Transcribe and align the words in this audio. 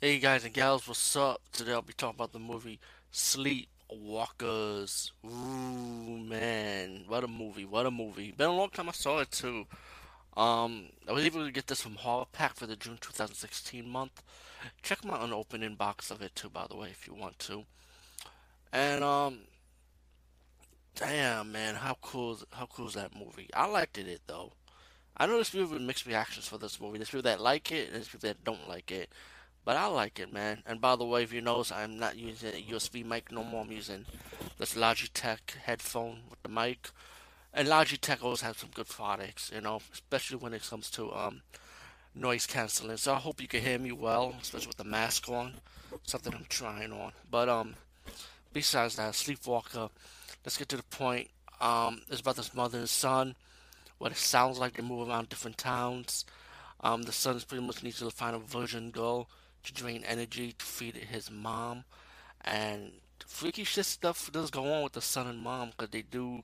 Hey 0.00 0.20
guys 0.20 0.44
and 0.44 0.54
gals, 0.54 0.86
what's 0.86 1.16
up? 1.16 1.40
Today 1.50 1.72
I'll 1.72 1.82
be 1.82 1.92
talking 1.92 2.14
about 2.14 2.32
the 2.32 2.38
movie 2.38 2.78
Sleepwalkers. 3.12 5.10
Ooh 5.26 6.18
man, 6.18 7.02
what 7.08 7.24
a 7.24 7.26
movie! 7.26 7.64
What 7.64 7.84
a 7.84 7.90
movie! 7.90 8.30
Been 8.30 8.46
a 8.46 8.54
long 8.54 8.70
time 8.70 8.88
I 8.88 8.92
saw 8.92 9.18
it 9.18 9.32
too. 9.32 9.66
Um, 10.36 10.90
I 11.08 11.12
was 11.12 11.24
able 11.24 11.44
to 11.44 11.50
get 11.50 11.66
this 11.66 11.82
from 11.82 11.96
Horror 11.96 12.26
Pack 12.30 12.54
for 12.54 12.66
the 12.68 12.76
June 12.76 12.98
2016 13.00 13.88
month. 13.88 14.22
Check 14.82 15.04
my 15.04 15.20
unopened 15.20 15.76
box 15.76 16.12
of 16.12 16.22
it 16.22 16.36
too, 16.36 16.48
by 16.48 16.68
the 16.70 16.76
way, 16.76 16.90
if 16.90 17.08
you 17.08 17.14
want 17.14 17.36
to. 17.40 17.64
And 18.72 19.02
um, 19.02 19.40
damn 20.94 21.50
man, 21.50 21.74
how 21.74 21.96
cool! 22.00 22.34
Is, 22.34 22.44
how 22.52 22.66
cool 22.66 22.86
is 22.86 22.94
that 22.94 23.16
movie? 23.18 23.50
I 23.52 23.66
liked 23.66 23.98
it 23.98 24.20
though. 24.28 24.52
I 25.16 25.26
know 25.26 25.34
there's 25.34 25.50
people 25.50 25.70
with 25.70 25.82
mixed 25.82 26.06
reactions 26.06 26.46
for 26.46 26.56
this 26.56 26.80
movie. 26.80 26.98
There's 26.98 27.10
people 27.10 27.22
that 27.22 27.40
like 27.40 27.72
it, 27.72 27.86
and 27.86 27.96
there's 27.96 28.06
people 28.06 28.28
that 28.28 28.44
don't 28.44 28.68
like 28.68 28.92
it. 28.92 29.10
But 29.64 29.76
I 29.76 29.86
like 29.86 30.18
it, 30.18 30.32
man. 30.32 30.62
And 30.66 30.80
by 30.80 30.96
the 30.96 31.04
way, 31.04 31.22
if 31.22 31.32
you 31.32 31.40
notice, 31.40 31.72
I'm 31.72 31.98
not 31.98 32.16
using 32.16 32.50
a 32.50 32.72
USB 32.72 33.04
mic 33.04 33.30
no 33.30 33.44
more. 33.44 33.62
I'm 33.62 33.72
using 33.72 34.06
this 34.58 34.74
Logitech 34.74 35.56
headphone 35.64 36.20
with 36.30 36.42
the 36.42 36.48
mic. 36.48 36.90
And 37.52 37.68
Logitech 37.68 38.22
always 38.22 38.40
has 38.42 38.56
some 38.56 38.70
good 38.74 38.88
products, 38.88 39.50
you 39.54 39.60
know, 39.60 39.80
especially 39.92 40.38
when 40.38 40.54
it 40.54 40.62
comes 40.68 40.90
to 40.92 41.12
um, 41.12 41.42
noise 42.14 42.46
canceling. 42.46 42.96
So 42.96 43.12
I 43.12 43.18
hope 43.18 43.40
you 43.40 43.48
can 43.48 43.60
hear 43.60 43.78
me 43.78 43.92
well, 43.92 44.34
especially 44.40 44.68
with 44.68 44.76
the 44.76 44.84
mask 44.84 45.28
on. 45.28 45.54
Something 46.02 46.34
I'm 46.34 46.46
trying 46.48 46.92
on. 46.92 47.12
But 47.30 47.48
um, 47.48 47.74
besides 48.52 48.96
that, 48.96 49.14
Sleepwalker. 49.14 49.90
Let's 50.44 50.56
get 50.56 50.68
to 50.70 50.76
the 50.76 50.82
point. 50.84 51.28
Um, 51.60 52.02
it's 52.08 52.20
about 52.20 52.36
this 52.36 52.54
mother 52.54 52.78
and 52.78 52.88
son. 52.88 53.34
What 53.98 54.12
it 54.12 54.18
sounds 54.18 54.58
like 54.58 54.74
they 54.74 54.82
move 54.82 55.08
around 55.08 55.28
different 55.28 55.58
towns. 55.58 56.24
Um, 56.80 57.02
the 57.02 57.12
son 57.12 57.40
pretty 57.46 57.66
much 57.66 57.82
needs 57.82 57.98
to 57.98 58.10
find 58.10 58.36
a 58.36 58.38
virgin 58.38 58.90
girl 58.90 59.28
to 59.64 59.72
drain 59.72 60.04
energy 60.04 60.54
to 60.58 60.64
feed 60.64 60.96
his 60.96 61.30
mom, 61.30 61.84
and 62.42 62.92
freaky 63.26 63.64
shit 63.64 63.84
stuff 63.84 64.30
does 64.32 64.50
go 64.50 64.72
on 64.72 64.82
with 64.82 64.92
the 64.92 65.00
son 65.00 65.26
and 65.26 65.38
mom 65.38 65.70
because 65.70 65.90
they 65.90 66.02
do 66.02 66.42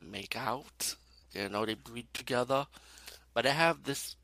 make 0.00 0.36
out. 0.36 0.96
You 1.32 1.48
know, 1.48 1.66
they 1.66 1.74
breed 1.74 2.06
together, 2.12 2.66
but 3.34 3.44
they 3.44 3.50
have 3.50 3.84
this 3.84 4.16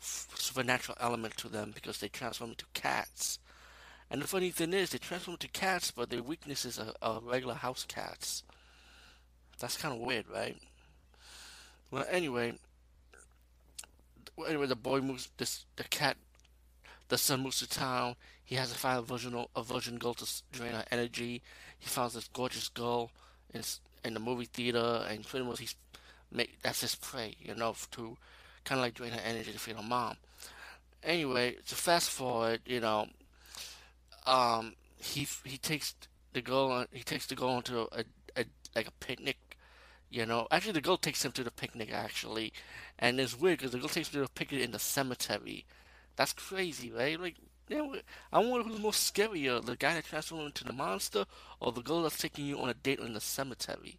supernatural 0.00 0.98
element 1.00 1.36
to 1.38 1.48
them 1.48 1.72
because 1.74 1.98
they 1.98 2.08
transform 2.08 2.50
into 2.50 2.66
cats. 2.74 3.38
And 4.10 4.22
the 4.22 4.26
funny 4.26 4.50
thing 4.50 4.72
is, 4.72 4.90
they 4.90 4.98
transform 4.98 5.34
into 5.34 5.48
cats, 5.48 5.90
but 5.90 6.10
their 6.10 6.22
weaknesses 6.22 6.78
are, 6.78 6.94
are 7.02 7.20
regular 7.20 7.54
house 7.54 7.84
cats. 7.86 8.42
That's 9.60 9.76
kind 9.76 9.94
of 9.94 10.00
weird, 10.00 10.26
right? 10.32 10.56
Well, 11.90 12.06
anyway, 12.10 12.54
anyway, 14.46 14.66
the 14.66 14.76
boy 14.76 15.00
moves. 15.00 15.30
This 15.36 15.64
the 15.76 15.84
cat 15.84 16.16
The 17.08 17.18
son 17.18 17.42
moves 17.42 17.58
to 17.60 17.68
town. 17.68 18.16
He 18.44 18.54
has 18.56 18.70
to 18.70 18.78
find 18.78 18.98
a 18.98 19.02
virgin, 19.02 19.46
a 19.56 19.62
virgin 19.62 19.98
girl 19.98 20.14
to 20.14 20.26
drain 20.52 20.72
her 20.72 20.84
energy. 20.90 21.42
He 21.78 21.88
finds 21.88 22.14
this 22.14 22.28
gorgeous 22.28 22.68
girl 22.68 23.10
in, 23.52 23.62
in 24.04 24.14
the 24.14 24.20
movie 24.20 24.46
theater, 24.46 25.06
and 25.08 25.26
pretty 25.26 25.46
much 25.46 25.60
he's 25.60 25.74
make 26.30 26.60
that's 26.62 26.82
his 26.82 26.94
prey, 26.94 27.34
you 27.40 27.54
know, 27.54 27.74
to 27.92 28.16
kind 28.64 28.78
of 28.78 28.84
like 28.84 28.94
drain 28.94 29.12
her 29.12 29.20
energy 29.24 29.52
to 29.52 29.58
feed 29.58 29.76
her 29.76 29.82
mom. 29.82 30.16
Anyway, 31.02 31.56
to 31.66 31.74
fast 31.74 32.10
forward, 32.10 32.60
you 32.66 32.80
know, 32.80 33.06
um, 34.26 34.74
he 34.96 35.26
he 35.44 35.56
takes 35.56 35.94
the 36.32 36.42
girl 36.42 36.84
he 36.92 37.02
takes 37.02 37.26
the 37.26 37.34
girl 37.34 37.56
into 37.56 37.80
a, 37.92 38.04
a 38.36 38.44
like 38.76 38.86
a 38.86 38.92
picnic. 39.00 39.36
You 40.10 40.24
know, 40.24 40.46
actually, 40.50 40.72
the 40.72 40.80
girl 40.80 40.96
takes 40.96 41.24
him 41.24 41.32
to 41.32 41.44
the 41.44 41.50
picnic 41.50 41.92
actually, 41.92 42.52
and 42.98 43.20
it's 43.20 43.38
weird 43.38 43.58
because 43.58 43.72
the 43.72 43.78
girl 43.78 43.88
takes 43.88 44.08
him 44.08 44.20
to 44.20 44.26
the 44.26 44.32
picnic 44.32 44.62
in 44.62 44.72
the 44.72 44.78
cemetery 44.78 45.66
that's 46.18 46.32
crazy, 46.32 46.90
right? 46.90 47.18
Like, 47.18 47.36
know, 47.70 47.94
I 48.32 48.40
wonder 48.40 48.68
who's 48.68 48.80
more 48.80 48.90
scarier, 48.90 49.64
the 49.64 49.76
guy 49.76 49.94
that 49.94 50.04
transformed 50.04 50.46
into 50.46 50.64
the 50.64 50.72
monster, 50.72 51.24
or 51.60 51.70
the 51.70 51.80
girl 51.80 52.02
that's 52.02 52.18
taking 52.18 52.44
you 52.44 52.58
on 52.58 52.68
a 52.68 52.74
date 52.74 52.98
in 52.98 53.14
the 53.14 53.20
cemetery 53.20 53.98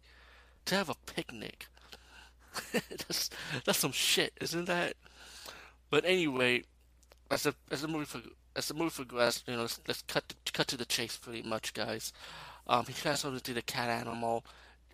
to 0.66 0.74
have 0.74 0.90
a 0.90 0.94
picnic. 1.06 1.66
that's 2.72 3.30
that's 3.64 3.78
some 3.78 3.92
shit, 3.92 4.34
isn't 4.38 4.66
that? 4.66 4.94
But 5.88 6.04
anyway, 6.04 6.64
as 7.30 7.46
a 7.46 7.54
as 7.70 7.82
a 7.82 7.88
movie 7.88 8.04
for 8.04 8.20
as 8.54 8.68
the 8.68 8.74
movie 8.74 8.90
progressed, 8.90 9.44
you 9.46 9.54
know, 9.54 9.62
let's, 9.62 9.80
let's 9.88 10.02
cut 10.02 10.28
to, 10.28 10.52
cut 10.52 10.66
to 10.68 10.76
the 10.76 10.84
chase, 10.84 11.16
pretty 11.16 11.42
much, 11.42 11.72
guys. 11.72 12.12
Um, 12.66 12.84
he 12.84 12.92
transforms 12.92 13.38
into 13.38 13.54
the 13.54 13.62
cat 13.62 13.88
animal, 13.88 14.44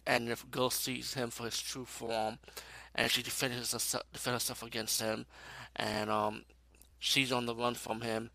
and 0.06 0.28
the 0.28 0.38
girl 0.50 0.70
sees 0.70 1.14
him 1.14 1.30
for 1.30 1.46
his 1.46 1.58
true 1.58 1.86
form, 1.86 2.38
and 2.94 3.10
she 3.10 3.22
defends 3.22 3.72
herself, 3.72 4.04
defends 4.12 4.44
herself 4.44 4.62
against 4.62 5.00
him, 5.00 5.26
and 5.74 6.10
um, 6.10 6.44
she's 7.06 7.30
on 7.30 7.46
the 7.46 7.54
run 7.54 7.74
from 7.74 8.00
him, 8.00 8.30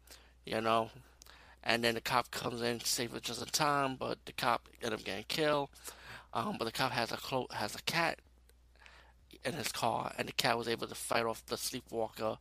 you 0.45 0.61
know. 0.61 0.89
And 1.61 1.83
then 1.83 1.95
the 1.95 2.01
cop 2.01 2.31
comes 2.31 2.61
in 2.61 2.79
to 2.79 2.87
save 2.87 3.11
her 3.11 3.19
just 3.19 3.41
in 3.41 3.47
time, 3.49 3.97
but 3.97 4.25
the 4.25 4.31
cop 4.31 4.69
ends 4.81 4.95
up 4.95 5.03
getting 5.03 5.25
killed. 5.27 5.69
Um, 6.33 6.55
but 6.57 6.65
the 6.65 6.71
cop 6.71 6.93
has 6.93 7.11
a 7.11 7.17
clo- 7.17 7.49
has 7.51 7.75
a 7.75 7.81
cat 7.81 8.19
in 9.43 9.53
his 9.53 9.73
car, 9.73 10.13
and 10.17 10.29
the 10.29 10.31
cat 10.31 10.57
was 10.57 10.69
able 10.69 10.87
to 10.87 10.95
fight 10.95 11.25
off 11.25 11.45
the 11.45 11.57
sleepwalker. 11.57 12.37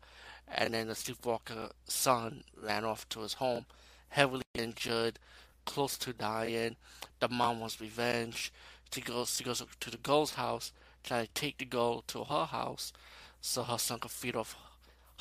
And 0.52 0.72
then 0.72 0.86
the 0.86 0.94
sleepwalker 0.94 1.70
son 1.86 2.44
ran 2.62 2.84
off 2.84 3.08
to 3.10 3.20
his 3.20 3.34
home, 3.34 3.66
heavily 4.10 4.44
injured, 4.54 5.18
close 5.64 5.98
to 5.98 6.12
dying. 6.12 6.76
The 7.18 7.28
mom 7.28 7.58
wants 7.58 7.80
revenge. 7.80 8.52
She 8.92 9.00
goes, 9.00 9.36
she 9.36 9.44
goes 9.44 9.64
to 9.80 9.90
the 9.90 9.96
girl's 9.96 10.34
house, 10.34 10.72
trying 11.02 11.26
to 11.26 11.32
take 11.34 11.58
the 11.58 11.64
girl 11.64 12.02
to 12.08 12.22
her 12.24 12.44
house, 12.44 12.92
so 13.40 13.64
her 13.64 13.78
son 13.78 13.98
can 13.98 14.08
feed 14.08 14.36
off 14.36 14.56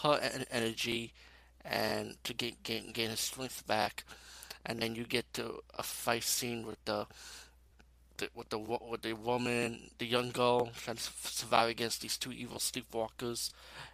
her 0.03 0.19
energy 0.51 1.13
and 1.65 2.15
to 2.23 2.33
get, 2.33 2.63
gain, 2.63 2.91
gain 2.91 3.09
his 3.09 3.19
strength 3.19 3.65
back. 3.67 4.03
And 4.65 4.81
then 4.81 4.95
you 4.95 5.03
get 5.03 5.33
to 5.33 5.61
a 5.77 5.83
fight 5.83 6.23
scene 6.23 6.65
with 6.65 6.83
the, 6.85 7.07
the 8.17 8.29
with 8.35 8.49
the 8.49 8.59
with 8.59 9.01
the 9.01 9.13
woman, 9.13 9.89
the 9.97 10.05
young 10.05 10.31
girl 10.31 10.69
trying 10.75 10.97
to 10.97 11.03
survive 11.23 11.69
against 11.69 12.01
these 12.01 12.17
two 12.17 12.33
evil 12.33 12.57
sleepwalkers, 12.57 13.51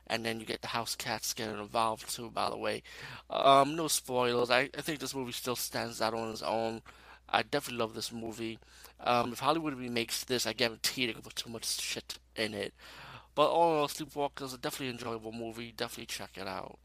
and 0.08 0.26
then 0.26 0.40
you 0.40 0.46
get 0.46 0.62
the 0.62 0.70
house 0.70 0.96
cats 0.96 1.34
getting 1.34 1.60
involved 1.60 2.10
too. 2.10 2.32
By 2.32 2.50
the 2.50 2.58
way, 2.58 2.82
um, 3.30 3.76
no 3.76 3.88
spoilers. 3.88 4.50
I, 4.50 4.70
I 4.76 4.82
think 4.82 5.00
this 5.00 5.14
movie 5.14 5.32
still 5.32 5.56
stands 5.56 6.02
out 6.02 6.16
on 6.16 6.32
its 6.32 6.42
own. 6.42 6.82
I 7.30 7.44
definitely 7.44 7.80
love 7.80 7.94
this 7.94 8.12
movie. 8.12 8.58
Um, 9.00 9.34
if 9.34 9.40
Hollywood 9.40 9.78
remakes 9.78 10.24
this, 10.24 10.48
I 10.48 10.54
guarantee 10.54 11.06
they 11.06 11.14
could 11.14 11.24
put 11.24 11.36
too 11.36 11.50
much 11.50 11.66
shit 11.80 12.18
in 12.36 12.54
it. 12.54 12.74
But 13.36 13.50
all 13.50 13.74
in 13.74 13.80
all, 13.80 13.88
Sleepwalkers 13.88 14.44
is 14.44 14.54
a 14.54 14.58
definitely 14.58 14.94
enjoyable 14.94 15.34
movie. 15.34 15.74
Definitely 15.76 16.06
check 16.06 16.32
it 16.38 16.48
out. 16.48 16.80